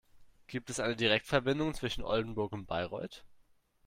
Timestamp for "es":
0.71-0.79